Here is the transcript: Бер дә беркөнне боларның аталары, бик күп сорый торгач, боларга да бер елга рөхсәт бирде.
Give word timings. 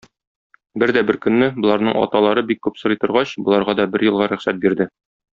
Бер 0.83 0.91
дә 0.95 1.01
беркөнне 1.09 1.49
боларның 1.65 1.99
аталары, 1.99 2.43
бик 2.53 2.59
күп 2.67 2.79
сорый 2.83 2.99
торгач, 3.07 3.35
боларга 3.49 3.75
да 3.81 3.85
бер 3.97 4.07
елга 4.11 4.31
рөхсәт 4.33 4.63
бирде. 4.65 4.89